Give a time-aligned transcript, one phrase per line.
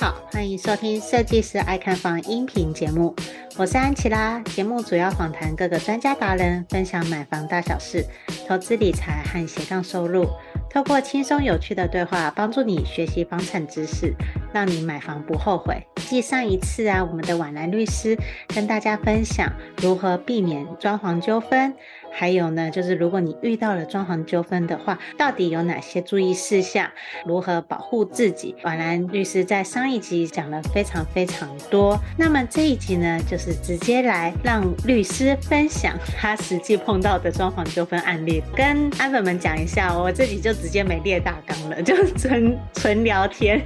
[0.00, 3.14] 好，欢迎收听设计师爱看房音频节目，
[3.56, 4.40] 我是安琪拉。
[4.40, 8.04] 节目主要访谈各个专家达人，分享买房大小事、
[8.48, 10.26] 投资理财和斜杠收入，
[10.68, 14.12] 透过轻松有趣的对话，帮助你学习房产知识，
[14.52, 15.80] 让你买房不后悔。
[16.08, 18.18] 继上一次啊，我们的婉兰律师
[18.48, 19.48] 跟大家分享
[19.80, 21.72] 如何避免装潢纠纷。
[22.16, 26.88] 还有呢，就是如果你遇到了装潢纠纷的话，到底有哪些注意事项？
[27.26, 28.54] 如何保护自己？
[28.62, 32.00] 婉兰律师在上一集讲了非常非常多。
[32.16, 39.92] 那么这一集呢，就是直接来让律师分享他实际碰到的装潢纠纷案例，跟安粉们讲一下。
[39.92, 43.60] 我自己就直接没列大纲了，就纯纯聊天。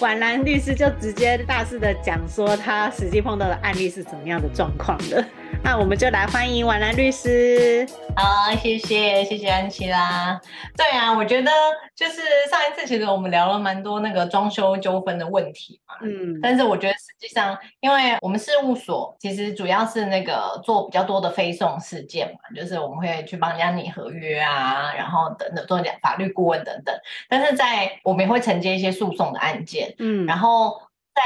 [0.00, 5.22] 婉兰律师就直接大肆的讲说他实际碰到的案例是怎么样的状况的。
[5.62, 7.86] 那我们就来欢迎婉兰律师。
[8.16, 10.38] 好，谢谢谢谢安琪拉。
[10.76, 11.50] 对啊，我觉得
[11.94, 15.94] 就是上一次其实我们聊了蛮多那个装修纠纷的问题嘛。
[16.02, 26.94] 嗯，但是我觉得实际上，因为我们事务所其实主要是那个做比较多的非讼事件嘛，就是我们会去帮人家拟合约啊，然后等等做点法律顾问等等。
[27.28, 30.80] 但是在我们也会承接一些诉讼的案件，嗯，然后。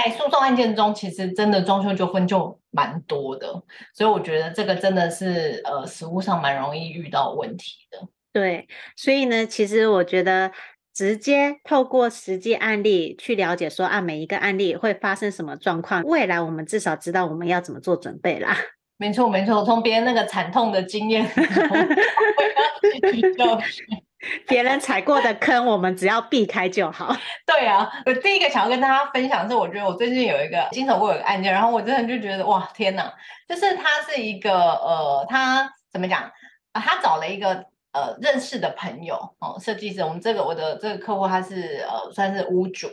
[0.05, 3.47] 在诉讼案件中，其实真的装修纠纷就蛮多的，
[3.95, 8.09] 所以我觉得这个真的是呃，实务上蛮容易遇到问题的。
[8.33, 10.51] 对，所以呢，其实我觉得
[10.93, 18.57] 直接透过实际案例去了解说，啊，每一个案例会发生什么状况，未来我们至少知道我们要怎么做准备啦。
[18.97, 23.87] 没错，没错，从别人那个惨痛的经验中， 我要吸取教训。
[24.49, 27.15] 别人踩过的坑，我们只要避开就好。
[27.47, 33.13] 对啊，我第一个想要跟大家分享是，我觉得我最近有一个经手过有一个案件，然后我真的就觉得哇，天哪！
[33.49, 36.31] 就是他是一个呃，他怎么讲？
[36.73, 40.03] 他找了一个呃认识的朋友哦，设计师。
[40.03, 42.89] 我们这个我的这个客户他是呃算是屋主。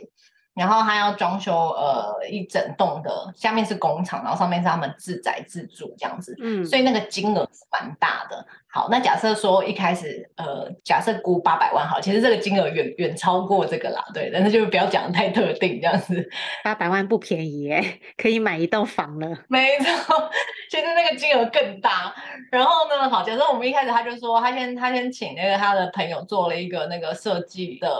[0.54, 8.46] 然后他要装修呃一整栋的，下面是工厂，然后上面是他们自宅自住这样子，嗯，所以那个金额是蛮大的。
[8.68, 16.26] 好，那假设说一开始呃假设估八百万好，其实这个金额远远超过这个啦，对，但是就不要讲得太特定这样子。
[16.64, 19.28] 八百万不便宜耶， 可以买一栋房了。
[19.48, 20.30] 没错，
[20.70, 22.14] 其实那个金额更大。
[22.50, 27.90] 然后呢，好，假设我们一开始他就说他先他先请那个他的朋友做了一个那个设计的。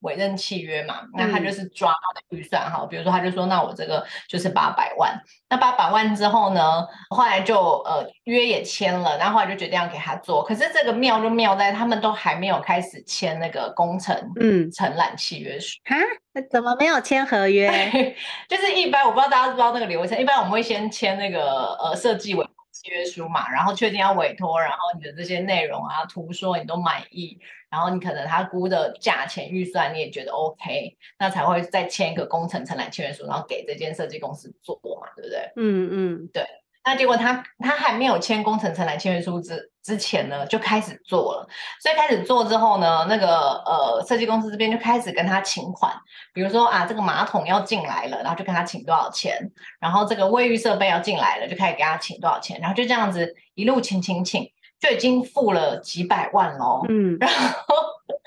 [0.00, 5.18] 委任契约嘛，那他就是抓他的预算哈、嗯，比如说他就说，那我这个就是八百万，
[5.48, 15.96] 那八百万之后呢，后来就呃约也签了，然后后来就决定要给他做，可是这个妙就妙在他们都还没有开始签那个工程嗯承揽契约书哈，
[16.34, 17.68] 那怎么没有签合约？
[18.48, 22.45] 就是一般我不知道大家知不知道那个流程，一般我们会先签那个呃设计委。
[22.86, 27.38] 契约书嘛，然后确定要委托，然后你的这些内容啊、图说你都满意，
[27.68, 35.52] 然后你可能他估的价钱预算你也觉得 OK，那才会再签一个工程承揽契约书，然后给这间设计公司做嘛，对不对？
[35.56, 36.46] 嗯嗯，对。
[36.86, 41.48] 那结果他他还没有签工程承揽签约书之之前呢，就开始做了。
[41.82, 45.92] 所以开始做之后呢，那个呃设计公司这边就开始跟他请款，
[46.32, 54.48] 比如说啊这个马桶要进来了，然后就跟他请多少钱，然后这个卫浴设备要进来了，就开始给他请多少钱，然后就这样子一路请请请，
[54.78, 56.84] 就已经付了几百万喽。
[56.88, 57.74] 嗯，然后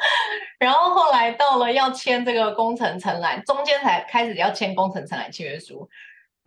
[0.59, 5.90] 然后后来到了要签这个工程承揽，中间才开始要签工程承揽契约书。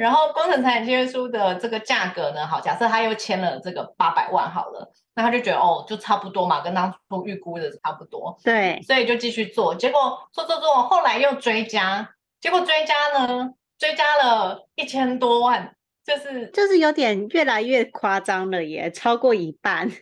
[0.02, 15.76] 然后工程财产契约书的这个价格呢，好，假设他又签了这个八百万好了，那他就觉得哦，就差不多嘛，跟当初预估的差不多，对，所以就继续做，结果做做做，后来又追加，结果追加呢，追加了一千多万。
[16.04, 19.86] 就是就是有点越来越夸张了耶，超过一半。
[19.88, 19.94] 对，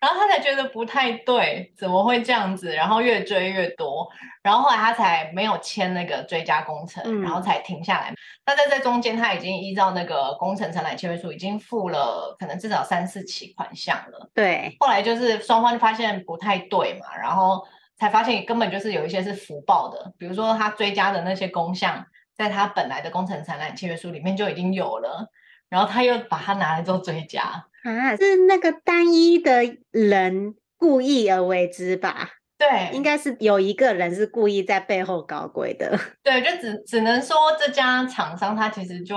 [0.00, 2.74] 然后他才觉得不太对，怎么会这样子？
[2.74, 4.08] 然后越追越多，
[4.42, 8.12] 然后后来他才没有签那个追加工程，嗯、然后才停下来。
[8.44, 14.28] 那在这中间，他已经依照那个工程承揽契约书已经付了可能至少三四期款项了。
[14.34, 17.64] 对，后来就是双方就发现不太对嘛，然后
[17.96, 22.04] 才发现根本就是有一些是福报的，比如说他追加的那些工项。
[22.42, 25.28] 在他本来的工程展览契约书里面就已经有了，
[25.68, 27.42] 然后他又把它拿来做追加
[27.84, 32.30] 啊，是那个单一的人故意而为之吧？
[32.58, 35.96] 对，应该是有一个人是故意在背后搞鬼的。
[36.22, 39.16] 对，就只只能说这家厂商他其实就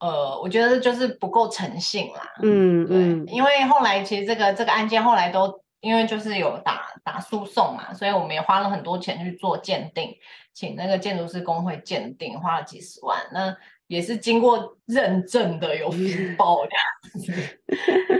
[0.00, 2.22] 呃，我觉得就是不够诚信啦。
[2.42, 10.16] 嗯嗯，因为后来其实这个这个案件后来都因为就是有打打诉讼嘛，所以我们也花了很多钱去做鉴定，
[10.54, 13.20] 请那个建筑师工会鉴定，花了几十万。
[13.32, 13.54] 那
[13.88, 15.98] 也是经过认证的，有福
[16.38, 17.60] 报这样子。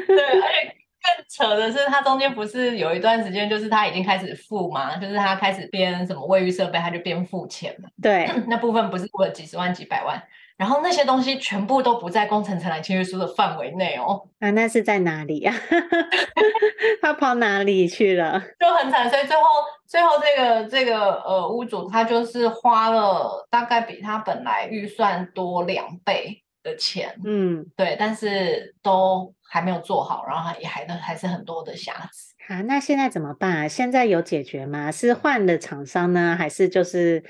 [0.07, 0.77] 对，而且。
[1.03, 7.89] 更扯的是，他中间不是有一段时间，就是他已经开始付嘛，就是他开始编什么卫浴设备，他就边付钱嘛。
[8.01, 10.23] 对，那部分不是付了几十万、几百万，
[10.57, 14.29] 然后那些东西全部都不在工程承揽契约书的范围内哦。
[14.41, 15.55] 啊，那是在哪里呀？
[17.03, 18.41] 他跑哪里去了？
[18.61, 19.43] 就很惨，所以最后
[19.87, 27.15] 最后这个这个呃屋主他就是花了大概比他本来预算多两倍的钱。
[27.25, 29.35] 嗯，对，但是都。
[29.53, 32.33] 还没有做好，然后也还还是很多的瑕疵。
[32.49, 33.69] 好、啊，那现在怎么办啊？
[33.69, 34.91] 现在有解决吗？
[34.91, 37.23] 是换了厂商呢，还是就是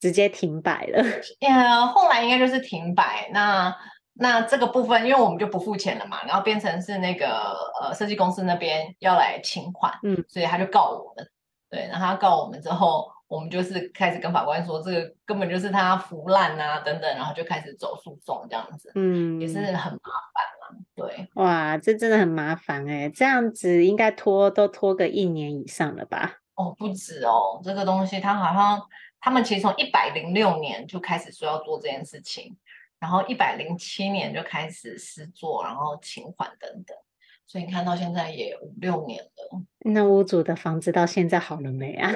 [0.00, 1.02] 直接停摆了？
[1.46, 3.28] 呃，后来应该就是停摆。
[3.32, 3.74] 那
[4.14, 11.28] 那这个部分，因为我们就不付钱了嘛，然后变成是那个呃设计公司那边要来请款，嗯，所以他就告我们。
[11.68, 13.10] 对，然后他告我们之后。
[13.28, 19.98] 我们就是开始跟法官说，这个根本就是他腐烂啊，等等，然后就开始走诉讼这样子，嗯，也是很麻
[20.32, 26.34] 烦嘛，对，哇，这真的很麻烦哎，这样子应该拖都拖个一年以上了吧？
[26.54, 28.80] 哦，不止哦，这个东西它好像
[29.26, 32.56] 他们其实从一百零六年就开始说要做这件事情，
[33.00, 36.96] 然后一百零七年就开始施作，然后请款等等。
[37.44, 42.08] 所以你看到现在也五六年了，那屋主的房子到现在好了没啊？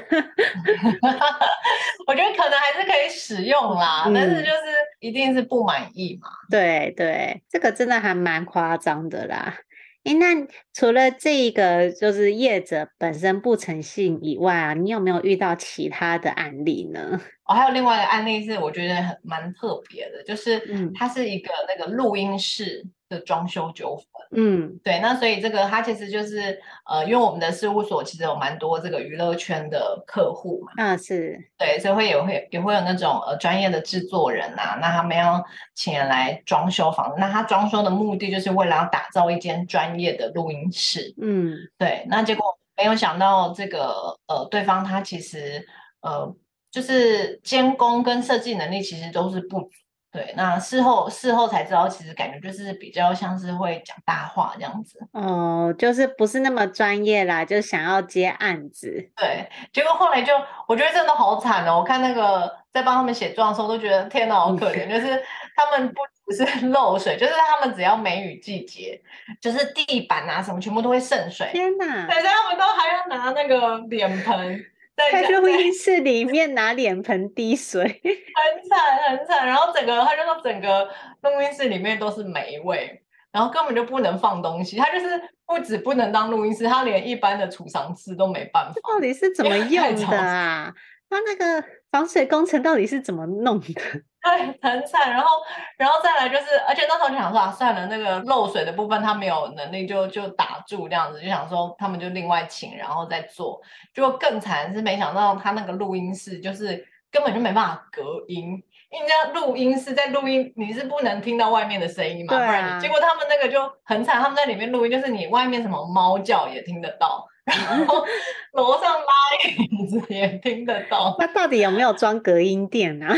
[2.07, 4.63] 我觉得可能还是可以使用啦，嗯、但是就是
[5.01, 6.29] 一定是不满意嘛。
[6.49, 9.59] 对对，这个真的还蛮夸张的啦。
[10.05, 10.29] 诶，那
[10.73, 17.21] 除了这个就是业者本身不诚信以外啊，你有没有遇到其他的案例呢？
[17.45, 22.83] 我、 哦、还有另外一个案例是我觉得很蛮特别的，就是嗯，它是一个那个录音室。
[23.11, 31.37] 的装修纠纷，嗯，对，那所以这个它其实就是呃，因为我们的事务所其实有蛮多这个娱乐圈的客户嘛，嗯，是。
[31.59, 45.67] 对，所以会也会也会有那种呃专业的制作人啊，那他们要请人来装修房子，那他装修的目的就是为了要打造一间专业的录音室，嗯，对，那结果没有想到这个呃对方他其实
[46.01, 46.33] 呃
[46.71, 49.71] 就是监工跟设计能力其实都是不足。
[50.13, 54.99] 对，那事后事后才知道，其实感觉就是比较像是会讲大话这样子。
[55.13, 59.11] 哦，就是不是那么专业啦，就想要接案子。
[59.17, 60.33] 对，结果后来就
[60.67, 61.79] 我觉得真的好惨哦。
[61.79, 64.89] 我看那个在帮他们写状的时候，都觉得天哪，好可怜。
[64.89, 65.23] 就是
[65.55, 66.01] 他们不
[66.33, 69.01] 只是漏水，就是他们只要梅雨季节，
[69.41, 71.49] 就是地板啊什么全部都会渗水。
[71.53, 72.07] 天哪！
[72.09, 74.65] 对，他们都还要拿那个脸盆。
[75.13, 79.47] 在录音室里面拿脸盆滴水， 很惨很惨。
[79.47, 80.85] 然后整个他就说整个
[81.23, 83.03] 录音室里面都是霉味，
[83.33, 84.77] 然后根本就不能放东西。
[84.77, 88.75] 他就是不止不能当录音室，他连一般的储藏室都没办法。
[88.83, 90.73] 到底是怎么用的啊？
[91.09, 93.75] 他那个防水工程到底是怎么弄的？
[94.25, 95.11] 对，很惨。
[95.11, 95.37] 然后，
[95.77, 103.61] 然后再来就是，而且那时候就想说啊，算了，那个漏水的部分他没有能力就就打住这样子，就想说他们就另外请，然后再做。
[103.95, 112.79] 结果更惨是没想到他那个录音室就是根本就没办法隔音，因为人家录音室在录音，你是不能听到外面的声音嘛，不然。
[112.79, 117.27] 结果他们那个就很惨，他们在里面录音，就是你外面什么猫叫也听得到。
[117.43, 118.05] 然后
[118.53, 119.13] 楼上拉
[119.49, 123.13] 椅子也听得到，那到底有没有装隔音垫啊？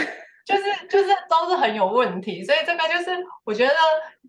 [0.44, 3.74] 就是就是都是很有问题，所以这个就是我觉得，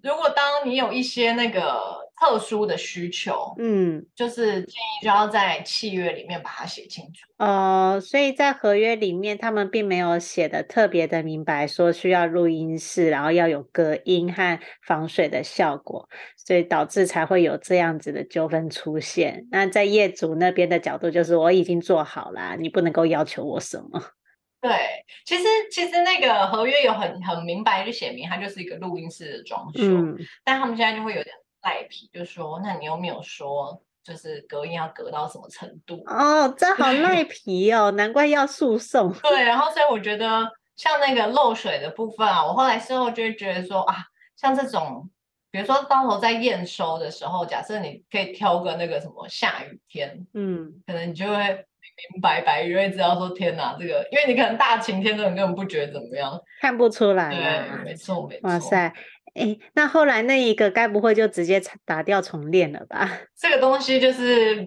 [0.01, 1.81] 如果当你有一些那个
[2.19, 7.27] 特殊的需求，嗯，就是建议就要在契约里面把它写清楚。
[7.37, 19.47] 哦，所以在合约里面，他们并没有写的特别的明白，说需要录音室，然后要有隔音和防水的效果，所以导致才会有这样子的纠纷出现。
[19.51, 24.01] 那在业主那边的角度，就是我已经做好了，你不能够要求我什么。
[24.63, 36.01] 对，其实其实那个合约有很很明白就写明，它就是一个录音室的装修，嗯，但他们现在就会有点赖皮，就说那你又没有说就是隔音要隔到什么程度？
[36.05, 39.11] 哦，这好赖皮哦，难怪要诉讼。
[39.21, 43.97] 对，然后所以我觉得像那个漏水的部分啊，我后来事后就会觉得说啊，
[44.37, 45.09] 像这种，
[45.51, 51.65] 比如说到时候在验收的时候，假设你可以挑个那个什么下雨天，嗯，可能你就会。
[52.11, 57.29] 明白白，因为知道说天哪，这个，因为你可能大晴天的，你根本不觉得怎么样，看不出来。
[57.29, 58.49] 对，没错没错。
[58.49, 58.93] 哇塞，
[59.35, 63.09] 哎，那后来那一个该不会就直接打掉重练了吧？
[63.37, 64.65] 这个东西就是。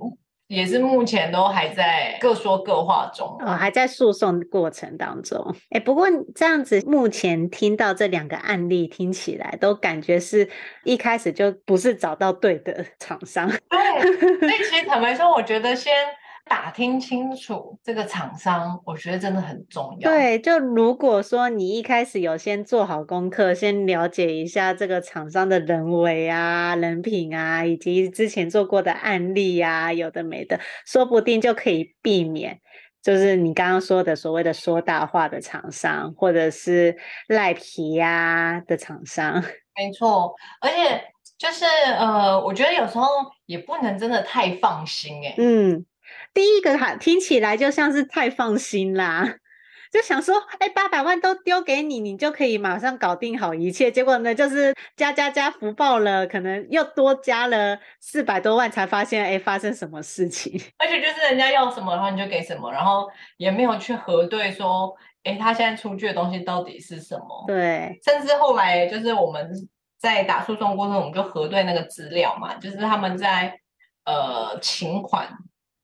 [0.49, 5.53] 也是目前都还在各说各话中哦，还在诉讼过程当中。
[5.71, 6.07] 哎，不过
[6.37, 10.49] 这样子，目前听到这两个案例，听起来都感觉是
[10.85, 13.49] 一开始就不是找到对的厂商。
[13.49, 15.93] 对，所以其实坦白说，我觉得先。
[16.49, 20.09] 打听清楚这个厂商，我觉得真的很重要。
[20.09, 32.61] 对，就如果说你一开始有先做好功课，先了解一下这个厂商的人为啊、人品啊，以及之前做过的案例啊，有的没的，说不定就可以避免，
[33.03, 39.43] 就是你刚刚说的所谓的说大话的厂商，或者是赖皮呀的厂商。
[39.75, 41.03] 没错，而且
[41.37, 41.65] 就是
[41.99, 43.09] 呃，我觉得有时候
[43.47, 45.35] 也不能真的太放心哎。
[45.39, 45.85] 嗯。
[46.37, 49.37] 第一个哈，听起来就像是太放心啦，
[49.91, 53.91] 就想说，哎，八百万都丢给你，你就可以马上搞定好一切。
[53.91, 60.61] 结果呢，就是加加加福报了，可能又多加了四百多万，才发现，哎，发生什么事情？
[60.77, 67.45] 而且就是人家要什么，然后你就给什么，然后也没有去核对说，哎，他现在出具的东西到底是什么？
[67.47, 69.51] 对，甚至后来就是我们
[69.99, 73.59] 在打诉讼过程中，我们就核对那个资料嘛，就是他们在
[74.05, 75.27] 呃请款。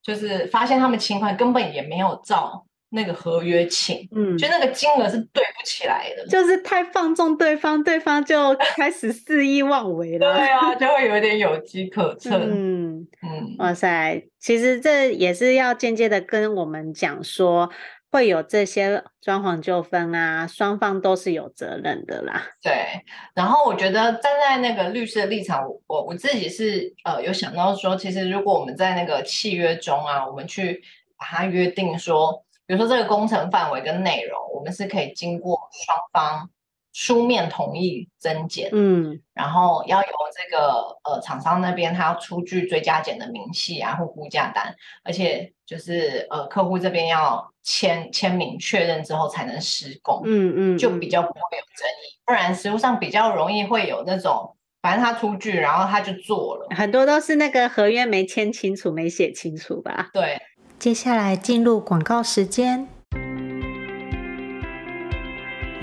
[0.03, 13.07] 就是发现他们请款根本也没有照那个合约请，嗯，就那个金额是对不起来的，就是太放纵对方，对方就 开始肆意妄为了，对啊，就会有点有机可乘，嗯。
[13.23, 17.71] 嗯，哇塞，其实这也是要间接的跟我们讲说。
[18.13, 22.43] 会有这些装潢纠纷啊，双方都是有责任的啦。
[22.63, 23.03] 对，
[23.35, 30.83] 然后我觉得站在那个律师的立场，我我自己是呃有想到说，其实如果我们在那个契约中啊，我们去
[31.17, 36.51] 把它约定说，比如说这个工程范围跟内容，我们是可以经过双方。
[36.93, 60.11] 书面同意增减，嗯，然后要由这个呃厂商那边他要出具追加减的明细啊或估价单，而且就是呃客户这边要签签名确认之后才能施工，嗯嗯，就比较不会有争议，不然实务上比较容易会有那种，反正他出具然后他就做了，很多都是那个合约没签清楚没写清楚吧？
[60.13, 60.39] 对，
[60.79, 62.87] 接下来进入广告时间。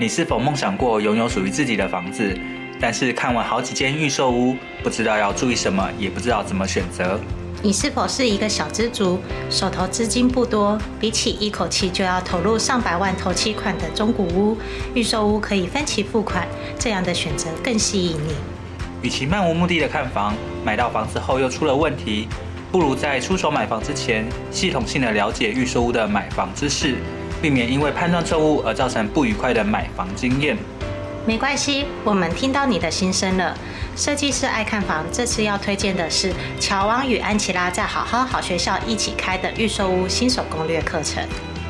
[0.00, 2.34] 你是否梦想过拥有属于自己的房子？
[2.80, 7.20] 但是看完好几间预售屋，不知道要注意什么，也不知道怎么选择？
[7.62, 14.56] 你是否是一个小资族，手头资金不多，比起一口气就要投入上百万头期款的中古屋，
[14.94, 18.32] 预售屋可以分期付款，这样的选择更吸引你？
[19.02, 22.26] 与其漫无目的的看房，买到房子后又出了问题，
[22.72, 26.96] 不如在出手买房之前，系统性的了解预售屋的买房知识。
[27.40, 30.56] 避免因为判断错误而造成不愉快的买房经验。
[31.26, 33.56] 没关系，我们听到你的心声了。
[33.94, 41.22] 设计师爱看房，这次要推荐的是乔王与安琪拉在好好好学校一起开的预售屋新手攻略课程。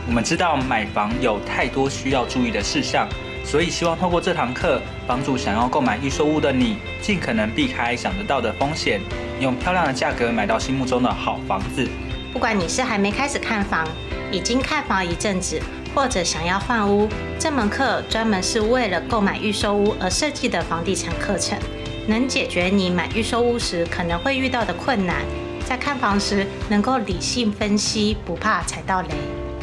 [0.06, 3.08] 我们知道买房有太多需要注意的事项，
[3.44, 9.00] 所以希望透过这堂课，帮助想要购买预售屋的你，尽可能避开想得到的风险，
[9.40, 11.88] 用漂亮的价格买到心目中的好房子。
[12.32, 13.86] 不管你是还没开始看房，
[14.32, 15.60] 已经看房一阵子，
[15.94, 17.08] 或者想要换屋，
[17.38, 21.58] 这门课专门是为了购买预售屋而设计的房地产课程，
[22.06, 25.24] 能解决你买预售屋时可能会遇到的困难，
[25.66, 29.08] 在看房时能够理性分析，不怕踩到雷。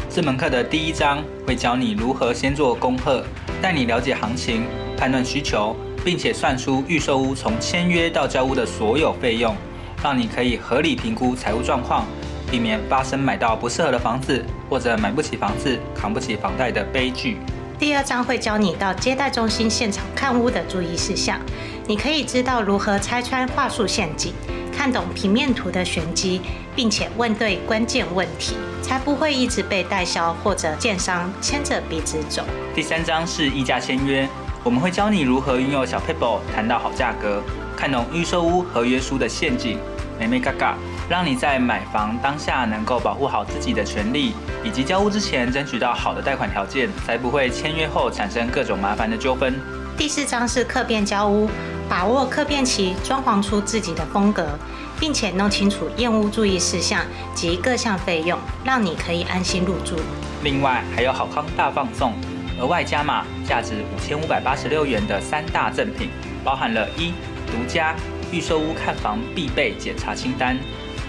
[0.09, 3.23] 这门课的第一章会教你如何先做功课，
[3.61, 4.65] 带你了解行情、
[4.97, 9.55] 判断需求，并且算出预售屋从签约到交屋的所有费用，
[10.03, 12.05] 让你可以合理评估财务状况。
[12.49, 17.37] 避免发生买到不适合的房子，或者买不起房子、扛不起房贷的悲剧。
[17.79, 21.39] 第二章会教你到接待中心现场看屋的注意事项，
[21.85, 24.33] 你可以知道如何拆穿话术陷阱，
[24.75, 26.41] 看懂平面图的玄机，
[26.75, 32.43] 并且问对关键问题，才不会一直被代销或者建商牵着鼻子走。
[32.73, 34.27] 第三章是议价签约，
[34.63, 37.43] 我们会教你如何运用小 paper 谈到好价格，
[37.75, 39.77] 看懂预售屋合约书的陷阱，
[40.19, 40.73] 眉眉角角。
[41.09, 49.55] 让你在买房当下能够保护好自己的权利，以及交屋之前争取到好的贷款条件，才不会签约后产生各种麻烦的纠纷。
[49.97, 51.49] 第四章是客变交屋，
[51.87, 54.59] 把握客变期，装潢出自己的风格，
[54.99, 57.01] 并且弄清楚验屋注意事项
[57.33, 59.95] 及各项费用，让你可以安心入住。
[60.43, 62.11] 另外还有好康大放送，
[62.59, 66.09] 额外加码价值五千五百八十六元的三大赠品，
[66.43, 67.13] 包含了一
[67.47, 67.95] 独家
[68.29, 70.57] 预售屋看房必备检查清单。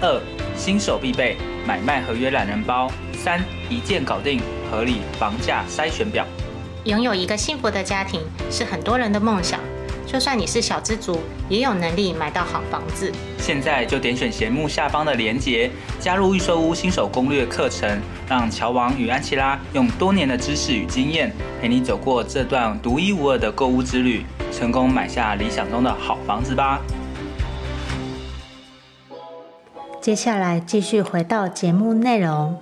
[0.01, 0.21] 二、
[0.57, 1.37] 新手必备
[1.67, 4.41] 买卖合约懒人包；三、一键搞定
[4.71, 6.25] 合理房价筛选表。
[6.85, 9.59] 拥有一个幸福的家庭是很多人的梦想，
[10.07, 13.13] 就算你是小资族，也有能力买到好房子。
[13.39, 26.81] 现在就点选节目下方的链接，加入预售屋新手攻略课程，让乔王与安琪拉用多年的知识与经验，陪你走过这段独一无二的购物之旅，成功买下理想中的好房子吧。
[30.09, 32.59] 接下来继续回到节目内容。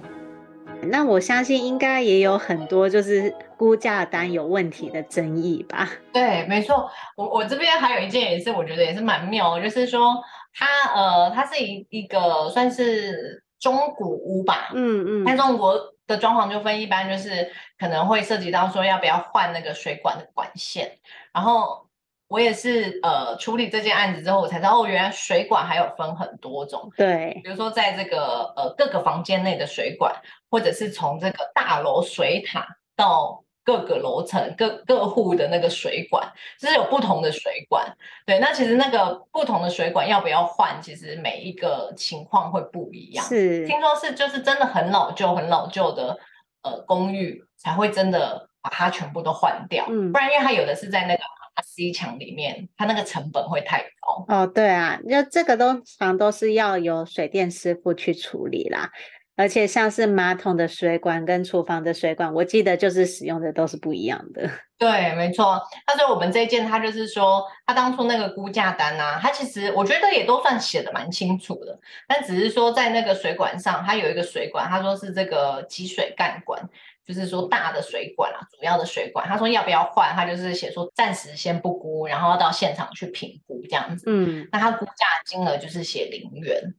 [0.82, 5.88] 那我相信应该也有很多就是估价单有问题的争议吧？
[6.12, 6.90] 对，没错。
[7.16, 10.16] 我我这边还有一件也是我觉得也是蛮妙的，就是说
[10.52, 17.48] 它呃它是一一个算是中古屋吧，嗯嗯，那中国的装潢就分一般就是
[17.78, 20.98] 可能会涉及到说要不要换那个水管的管线，
[21.32, 21.85] 然后。
[22.28, 26.90] 我也是呃处理这件案子之后，我才知道哦，原来水管还有分很多种。
[26.96, 30.12] 对，比如说在这个呃各个房间内的水管，
[30.50, 32.66] 或者是从这个大楼水塔
[32.96, 36.28] 到各个楼层各各户的那个水管，
[36.58, 37.96] 就是有不同的水管。
[38.26, 43.24] 对，那其实那个不同的水管要不要换，其实每一个情况会不一样。
[43.24, 46.18] 是，听说是就是真的很老旧、很老旧的
[46.62, 49.86] 呃公寓才会真的把它全部都换掉。
[49.88, 51.22] 嗯，不然因为它有的是在那个。
[51.62, 54.46] C 墙里面，它那个成本会太高哦。
[54.46, 58.90] 对啊，就这个通常都是要由水电师傅去处理啦。
[59.38, 64.48] 而且像是马桶的水管跟厨房的水管，我记得就是使用的都是不一样的。
[64.78, 65.60] 对，没错。
[65.86, 76.58] 那所以我们这一件，他就是说，他当初那个估价单啊，他其实我觉得也都算写的蛮清楚的，但只是说在那个水管上，它有一个水管，他说是这个集水干管。
[77.06, 84.04] 就是说大的水管啊，主要的水管，他说要不要换，他就是写说暂时先不估，然后要到现场去评估这样子。
[84.08, 86.74] 嗯，那他估价金额就是写零元。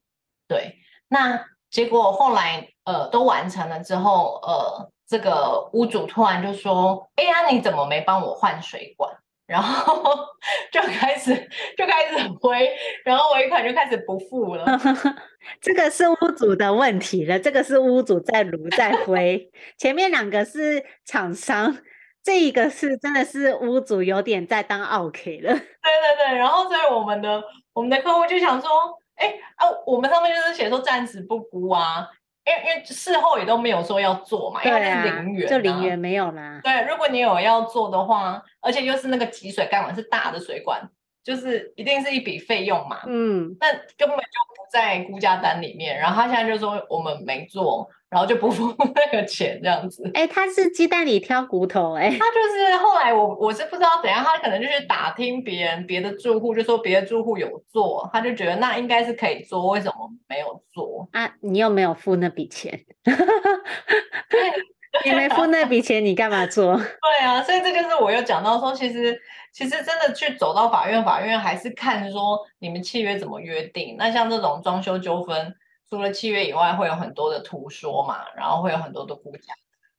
[0.48, 0.76] 对，
[1.08, 9.16] 那结果后来呃都完成了之后，呃这个屋主突然就说：“哎呀，你怎么没帮我换水管？”
[9.48, 10.28] 然后
[10.72, 11.34] 就开始
[11.78, 12.70] 就开始回，
[13.06, 14.66] 然后尾款就开始不付了。
[15.62, 21.78] 这个是屋主的问题了，这个是屋主在卢在灰， 前面两个是厂商，
[22.22, 25.54] 这一个是真的是屋主有点在当 OK 了。
[25.54, 27.42] 对对对，然后所以我们的
[27.74, 28.70] 我们的客户就想说，
[29.16, 32.08] 哎啊，我们上面就是写说暂时不估啊。
[32.48, 36.62] 因为因为事后也都没有说要做嘛，因为是零元，啊，就零元没有啦。
[36.64, 40.82] 对，如果你有要做的话，而且又是那个集水干管是大的水管，
[41.24, 43.02] 就是一定是一笔费用嘛。
[43.06, 44.24] 嗯，那根本就
[44.56, 45.98] 不在估价单里面。
[45.98, 47.90] 然后他现在就说我们没做。
[48.10, 61.36] 然后就不付 那个钱这样子，哎、欸，他是鸡蛋里挑骨头、欸，哎，他就是后来我我是不知道怎样，他可能就是打听别人别的住户，就说别的住户有做，他就觉得那应该是可以做，为什么没有做啊？
[61.42, 62.80] 你又没有付那笔钱，
[65.04, 66.76] 你没付那笔钱，你干嘛做？
[66.78, 69.20] 对啊，所以这就是我又讲到说，其实
[69.52, 73.98] 其实真的去走到法院，法院还是看说你们契约怎么约定。
[74.00, 75.54] 那像这种装修纠纷。
[75.90, 79.54] 除了契约以外，会有很多的图说嘛，然后会有很多的估价，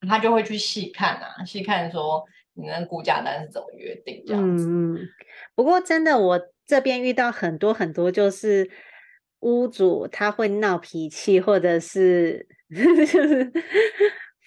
[0.08, 2.24] 他就会去细看啊，细看说
[2.54, 4.66] 你那估价单是怎么约定这样子。
[4.68, 4.98] 嗯，
[5.54, 8.70] 不过真的，我这边遇到很多很多，就是
[9.40, 13.52] 屋主他会闹脾气，或者是 就是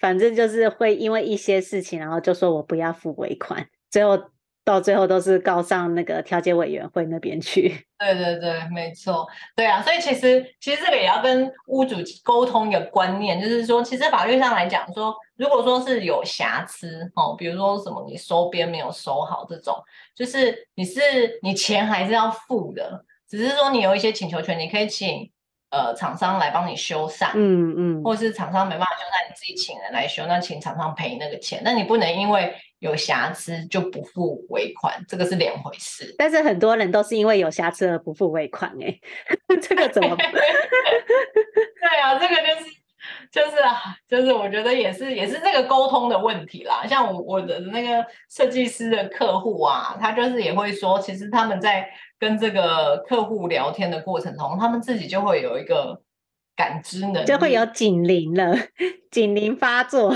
[0.00, 4.30] 反正就是会因为一些事情，然后就说我不要付尾款，最后。
[4.64, 7.86] 到最后都是告上那个调解委员会那边去。
[7.98, 19.74] 对对对，没错，对啊，所以其实其实这个也要跟屋主沟通一个观念，就是说，其实法律上来讲说，如果说是有瑕疵哦，比如说什么你收边没有收好这种，
[20.14, 21.00] 就是你是
[21.42, 25.30] 你钱还是要付的，只是说你有一些请求权，你可以请
[25.72, 32.54] 呃厂商来帮你修缮，嗯嗯，或者是厂商没办法修缮，你自己请人来修，那请厂商赔那个钱，那你不能因为。
[32.82, 36.12] 有瑕疵就不付尾款，这个是两回事。
[36.18, 38.98] 但是很多人都是因为有瑕疵而不付尾款，哎，
[39.62, 40.32] 这个怎么办？
[44.08, 46.86] 就是，我觉得也是也是这个沟通的问题啦。
[46.86, 56.02] 像我我的那个设计师的客户啊，他就是也会说，其实他们在跟这个客户聊天的过程中，他们自己就会有一个
[56.56, 58.56] 感知能力，就会有警铃了，
[59.10, 60.14] 警铃发作。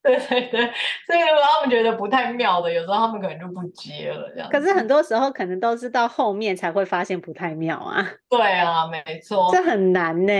[0.02, 0.60] 对对对，
[1.06, 4.48] 所以如果他们觉得不太妙的，有时候他们可能就不接了这样。
[4.50, 8.10] 可是很多时候可能都是到后面才会发现不太妙啊。
[8.30, 10.32] 对啊，没错，这很难呢。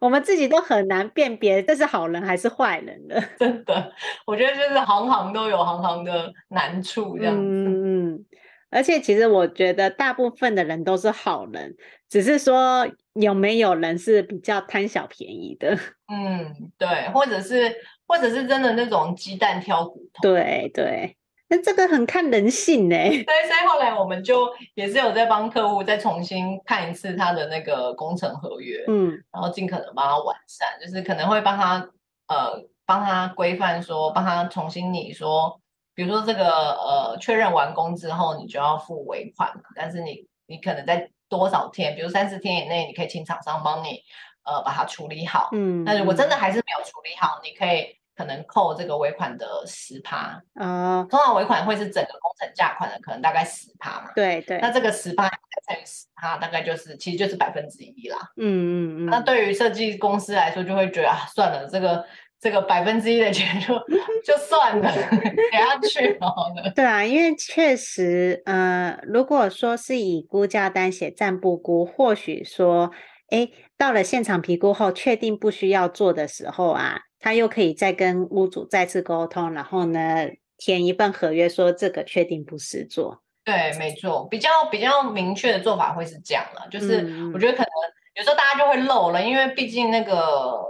[0.00, 3.22] 我们自己都很难辨别这是好人还是坏人的。
[3.38, 3.92] 真的，
[4.26, 7.40] 我觉得就是行行都有行行的难处这样子。
[7.40, 8.24] 嗯嗯，
[8.70, 11.76] 而且其实我觉得大部分的人都是好人，
[12.08, 15.78] 只是说有没有人是比较贪小便宜的。
[16.12, 17.76] 嗯，对，或者是。
[18.10, 21.14] 或者是真的那种鸡蛋挑骨头，对对，
[21.50, 22.96] 那这个很看人性呢。
[22.96, 31.90] 对， 所以后来我们就也是有在帮客户再重新看一次他的那个工程合约，嗯，然后尽可能帮他完善，就是可能会帮他
[32.28, 35.60] 呃帮他规范说，帮他重新拟说，
[35.98, 44.00] 比如说这个呃确认完工之后，你就要付尾款，但是你你可能在多少天，比如三十天以内，你可以请厂商帮你
[44.44, 47.98] 呃把它处理好，嗯，那如果真的还是没有处理好，你可以。
[48.18, 54.10] 可能扣这个尾款的十趴啊，通常尾款会是整个工程价款的可能大概十趴嘛。
[54.12, 58.18] 对对，那这个十趴乘以十趴，大概就是其实就是百分之一啦。
[58.36, 59.06] 嗯嗯嗯。
[59.06, 62.04] 那对于设计公司来说，就会觉得啊，算了，这个
[62.40, 63.74] 这个百分之一的钱就
[64.24, 64.90] 就算了，
[65.50, 66.72] 给他去好了。
[66.74, 72.90] 对啊，因为确实，呃，如果说是以估价单写暂不估，或许说，
[73.30, 77.00] 哎，到了现场评估后，确定不需要做的时候啊。
[77.20, 83.24] 他又可以再跟屋主再次沟通，然后呢，填一份合约，说这个确定不实做。
[83.44, 87.68] 对，没错，比较比较明确的做法会是这样了，就是我觉得可能
[88.14, 90.60] 有时候大家就会漏了，因为毕竟那个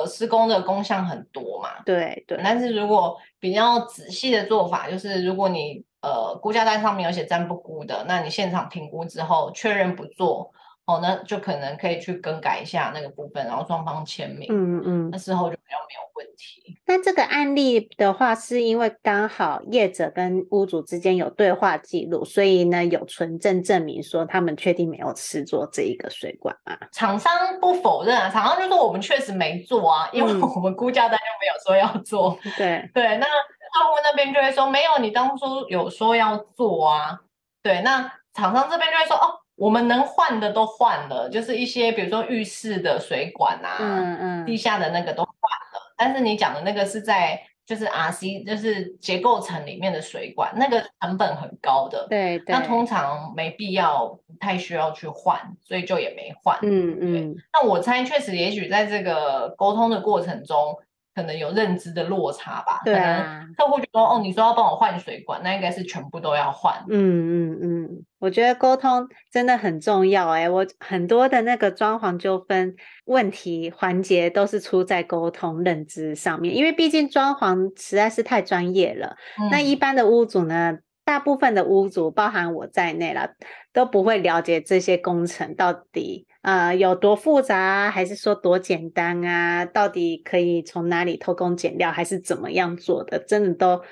[0.00, 1.82] 呃施工的工项很多嘛。
[1.84, 2.40] 对对。
[2.42, 10.52] 但是如果比较仔细的做法，就是如果你呃估价单上面有写暂不估的，那你现场评估之后确认不做。
[10.86, 16.78] 哦，那就可能可以去更改一下那个部分，然后双方签名，嗯嗯，那事后就比较没有问题。
[16.84, 26.78] 那这个案例的话，是因为刚好业者跟屋主之间有对话记录，所以呢有存证证明说他们确定没有施作这一个水管啊。
[26.92, 32.38] 厂商不否认啊，厂商就说我们确实没做啊，因为我们估价单就没有说要做。
[32.44, 37.20] 嗯、对对，那客户那边就会说没有，你当初有说要做啊。
[37.62, 38.02] 对，那
[38.34, 39.40] 厂商这边就会说哦。
[39.56, 45.94] 我们能换的都换了，就是一些比如说浴室的水管啊，嗯嗯，地下的那个都换了。
[45.96, 52.54] 但是你讲的那个是在就是 RC，就是结构层里面的水管，那个成本很高的，对对。
[52.54, 56.58] 那通常没必要，不太需要去换，所以就也没换。
[56.62, 57.36] 嗯嗯。
[57.52, 60.76] 那我猜确实，也许在这个沟通的过程中。
[61.16, 66.74] 可能有认知的落差吧，对啊，客户就说哦，你说要帮我换水管，那应该是全部都要换。
[66.88, 79.14] 嗯嗯嗯，我觉得沟通真的很重要哎，我很多的那个装潢纠纷问题环节都是出在沟通认知上面，因为毕竟装潢实在是太专业了。
[79.38, 83.28] 嗯、那一般的屋主呢，大部分的屋主，包含我在内了，
[83.74, 86.26] 都不会了解这些工程到底。
[86.40, 89.66] 呃，有多复杂啊，还是说多简单啊？
[89.66, 93.18] 到底可以从哪里偷工减料，还是怎么样做的？
[93.18, 93.82] 真的都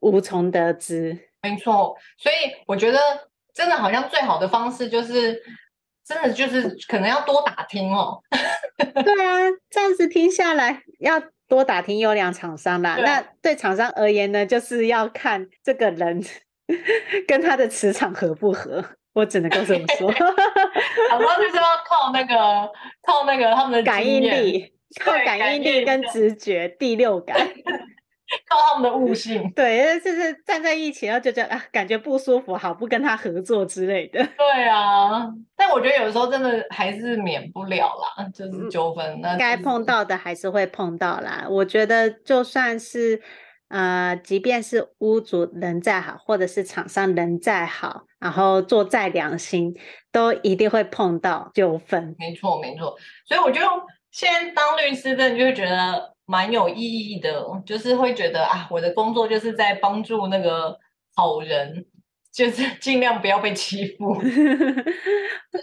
[0.00, 1.18] 无从得知。
[1.42, 2.34] 没错，所以
[2.66, 2.98] 我觉得
[3.54, 5.40] 真的好像最好的方式就是，
[6.06, 8.20] 真的就是可能要多打听哦。
[8.78, 9.38] 对啊，
[9.70, 12.96] 这样子听下来，要多打听优良厂商啦。
[12.96, 16.22] 对那对厂商而言呢，就是要看这个人
[17.28, 18.84] 跟他的磁场合不合。
[19.12, 20.08] 我只能够这么说，
[21.10, 22.34] 很多就是要靠那个，
[23.02, 27.36] 靠那个他们的感应力，靠感应力跟直觉，第六感，
[28.48, 29.50] 靠他们的悟性。
[29.56, 34.18] 对，就是站在一起，然后就觉得啊，感觉不舒服，好不跟他合作之类的。
[34.36, 41.46] 对啊，但我觉得有时候真的还是免不了啦，就是纠纷，那该碰到的还是会碰到啦。
[41.48, 43.20] 我觉得就算是。
[43.70, 49.72] 呃，即便是屋主人再好，或者是厂商人再好，然后做再良心，
[50.10, 52.16] 都一定会碰到纠纷。
[52.18, 52.96] 没错，没错。
[53.24, 53.68] 所以我觉得
[54.10, 60.78] 现在当律师的，就会觉得蛮有意义的，就是会觉得啊，我的工作就是在帮助那个
[61.16, 61.84] 好人，
[62.32, 64.14] 就是尽量不要被欺负，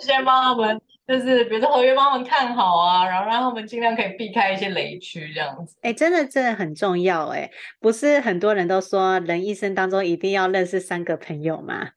[0.02, 0.82] 先帮他们。
[1.08, 5.78] 就是比如说合约帮他们看好啊，然后让他们尽量可以避开一些雷区这样子。
[5.82, 11.90] 哎、欸，真的真的很重要哎，不是很多人都说人一生当中一定要认识三个朋友吗？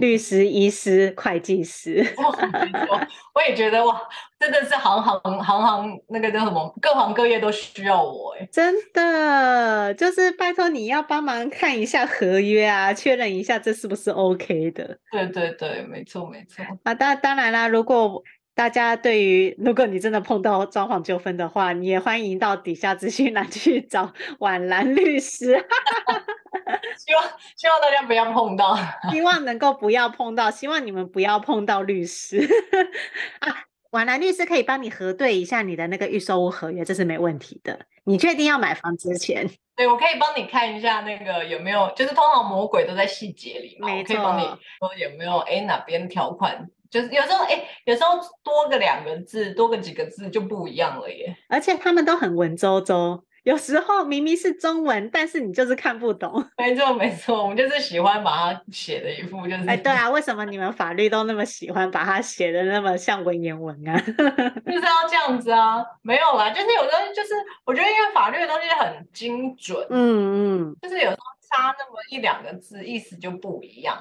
[0.00, 2.04] 律师、医师、会计师。
[3.34, 4.00] 我也觉得哇，
[4.40, 8.48] 真的是行行行行那个叫什么，各行各业都需要我哎。
[8.50, 14.98] 真的，就是拜托你要帮忙看一下合约啊，确认一下这是不是 OK 的。
[15.12, 16.64] 对对对，没错没错。
[16.82, 18.22] 啊，当当然啦，如果
[18.56, 25.52] 大家对于，如果你真的碰到装潢纠纷的话，你也欢迎到底下资讯栏去找 婉兰律师。
[26.96, 27.22] 希望
[27.54, 28.74] 希望大家不要碰到，
[29.10, 32.48] 希望能够不要碰到，希望你们不要碰到律师
[33.40, 33.54] 啊。
[33.90, 37.78] 婉兰律师可以帮你核对一下你的那个预售屋合约，这是没问题的。
[38.04, 44.02] 你确定要买房之前，对，我可以帮你看一下那个有没有，就是通常魔鬼都在细节里嘛，没错。
[44.02, 46.66] 我可以帮你说有没有哎哪边条款。
[46.90, 51.36] 就是有时候，哎、欸，有时候多个两个字，多个几个字就不一样了耶。
[51.48, 56.44] 而且他们都很文绉绉，有时候明明是中文，但是你就是看不懂。
[56.58, 59.68] 没错没错，我们就是喜欢把它写的一副就是。
[59.68, 63.96] 哎，对啊，为什么你们法律都那么喜欢把它写的那么像文言文啊？
[64.66, 71.16] 就是要这样子啊，没有啦，就是有时候就是我觉得因为法律的东西很精准，嗯嗯，就是有时候
[71.48, 73.96] 差那么一两个字，意思就不一样。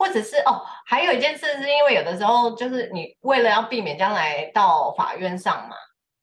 [0.00, 5.76] 或者是哦，还有一件事是因为有的时候就是你为了要避免将来到法院上嘛，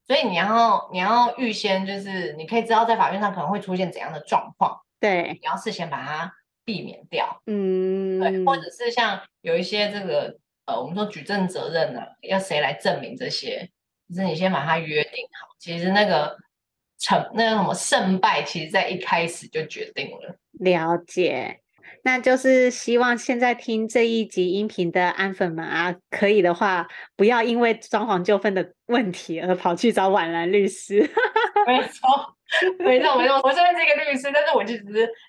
[0.07, 6.33] 所以你要你要预先就是你可以知道在法院上可能会出现怎样的状况，对，你要事先把它
[6.65, 10.35] 避免掉，嗯，对，或者是像有一些这个
[10.65, 13.69] 呃，我们说举证责任呢、啊，要谁来证明这些，
[14.09, 16.35] 就是你先把它约定好，其实那个
[16.97, 21.61] 成那个什么胜败，其实在一开始就决定了，了解。
[22.03, 30.99] 那就是希望现在听这一集音频的安粉们啊，可以的话，不要因为装潢纠纷的问题而跑去找婉兰律师。
[31.67, 32.36] 没错。
[32.79, 34.83] 没错没错，我虽然是一个律师，但是我其实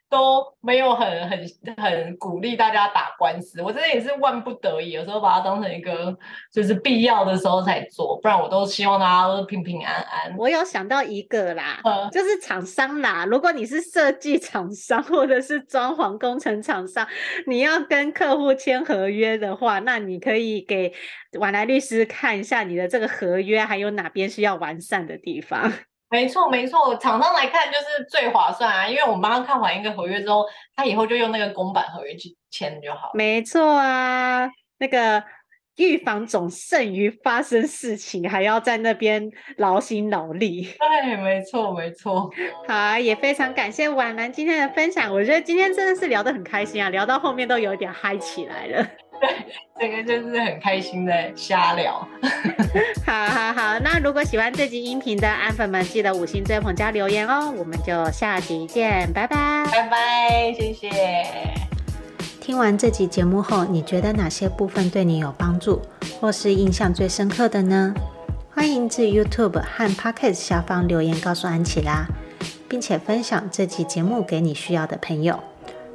[0.08, 1.38] 都没有很很
[1.76, 3.60] 很鼓励大家打官司。
[3.60, 6.16] 我真的也是万不得已，有时候把它当成一个
[6.52, 10.36] 就是必要的时候才做，不然我都希望大家都平平安安。
[10.36, 13.24] 我有想到一个啦，嗯、就是厂商啦。
[13.26, 17.06] 如果你是设计厂商或者是装潢工程厂商，
[17.46, 20.92] 你要跟客户签合约的话，那你可以给
[21.40, 25.72] 晚来律师看一下你的这个合约，还有哪边需要完善的地方。
[26.10, 30.44] 没错，没错，厂商来看就是最划算啊，因为我们帮他看完一个合约之后，
[30.74, 33.10] 他以后就用那个公版合约去签就好。
[33.12, 35.22] 没错啊，那个
[35.76, 40.62] 预防总胜于发生事情，还要在那边劳心劳力。
[40.62, 42.30] 对，没错，没错。
[42.66, 48.86] 好，啊也非常感谢婉兰今天的分享，我觉得今天真的是聊得很开心啊，聊到后面都有点嗨起来了。
[49.20, 49.30] 对，
[49.78, 52.06] 这个就是很开心的瞎聊。
[53.06, 57.52] 好好好，那如果喜欢这集音频的安粉们，记得五星追捧加留言哦。
[57.56, 60.90] 我们就下集见，拜拜，拜拜，谢谢。
[62.40, 65.82] 听完这集节目后，你觉得哪些部分对你有帮助，
[66.20, 67.94] 或是印象最深刻的呢？
[68.54, 72.06] 欢迎至 YouTube 和 Podcast 下方留言告诉安琪拉，
[72.68, 75.38] 并且分享这集节目给你需要的朋友。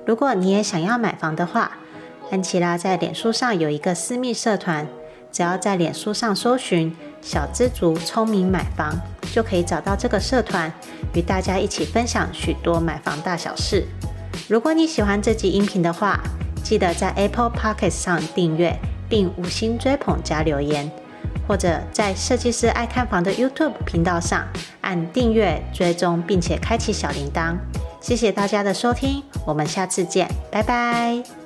[0.05, 1.77] 如果你也想要买房的话，
[2.31, 4.87] 安琪拉在脸书上有一个私密社团，
[5.31, 8.99] 只要在脸书上搜寻“小资族聪明买房”，
[9.31, 10.71] 就可以找到这个社团，
[11.13, 13.85] 与大家一起分享许多买房大小事。
[14.47, 16.19] 如果你喜欢这集音频的话，
[16.63, 18.75] 记得在 Apple Podcast 上订阅
[19.07, 20.91] 并五星追捧加留言，
[21.47, 24.47] 或者在设计师爱看房的 YouTube 频道上
[24.81, 27.55] 按订阅追踪，并且开启小铃铛。
[28.01, 31.42] 谢谢大家的收听，我们下次见，拜拜。